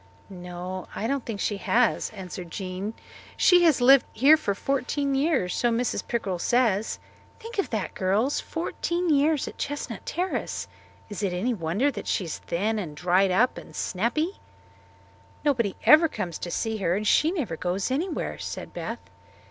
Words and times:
"No, 0.31 0.87
I 0.95 1.05
don't 1.05 1.27
think 1.27 1.39
she 1.39 1.57
has," 1.57 2.09
answered 2.09 2.49
Jean. 2.49 2.95
"She 3.37 3.61
has 3.65 3.79
lived 3.81 4.07
here 4.13 4.35
for 4.35 4.55
fourteen 4.55 5.13
years, 5.13 5.55
so 5.55 5.69
Mrs. 5.69 6.07
Pickrell 6.07 6.39
says. 6.41 6.97
Think 7.39 7.59
of 7.59 7.69
that, 7.69 7.93
girls! 7.93 8.39
Fourteen 8.39 9.11
years 9.11 9.47
at 9.47 9.59
Chestnut 9.59 10.03
Terrace! 10.07 10.67
Is 11.07 11.21
it 11.21 11.33
any 11.33 11.53
wonder 11.53 11.91
that 11.91 12.07
she 12.07 12.23
is 12.23 12.39
thin 12.39 12.79
and 12.79 12.97
dried 12.97 13.29
up 13.29 13.59
and 13.59 13.75
snappy?" 13.75 14.39
"Nobody 15.45 15.75
ever 15.83 16.07
comes 16.07 16.39
to 16.39 16.49
see 16.49 16.77
her 16.77 16.95
and 16.95 17.05
she 17.07 17.29
never 17.29 17.55
goes 17.55 17.91
anywhere," 17.91 18.39
said 18.39 18.73
Beth. 18.73 19.07